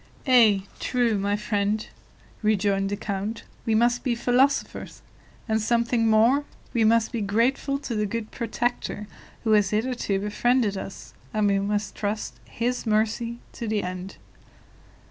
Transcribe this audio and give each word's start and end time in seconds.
"Ay, 0.25 0.63
true, 0.79 1.15
my 1.19 1.35
friend," 1.35 1.87
rejoined 2.41 2.89
the 2.89 2.97
count; 2.97 3.43
"we 3.67 3.75
must 3.75 4.03
be 4.03 4.15
philosophers 4.15 5.03
and 5.47 5.61
something 5.61 6.07
more; 6.09 6.43
we 6.73 6.83
must 6.83 7.11
be 7.11 7.21
grateful 7.21 7.77
to 7.77 7.93
the 7.93 8.07
good 8.07 8.31
Protector 8.31 9.05
who 9.43 9.51
has 9.51 9.69
hitherto 9.69 10.19
befriended 10.19 10.75
us, 10.75 11.13
and 11.35 11.45
we 11.45 11.59
must 11.59 11.93
trust 11.93 12.39
His 12.49 12.87
mercy 12.87 13.37
to 13.53 13.67
the 13.67 13.83
end." 13.83 14.15